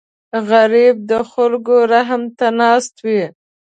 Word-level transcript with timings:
غریب 0.49 0.95
د 1.09 1.11
خلکو 1.31 1.75
رحم 1.93 2.21
ته 2.37 2.47
ناست 2.59 2.93
وي 3.05 3.23